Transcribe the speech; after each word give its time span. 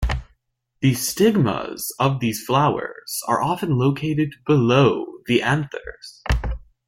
The 0.79 0.95
stigmas 0.95 1.93
of 1.99 2.21
these 2.21 2.43
flowers 2.43 3.21
are 3.27 3.39
often 3.39 3.77
located 3.77 4.31
below 4.47 5.19
the 5.27 5.43
anthers. 5.43 6.23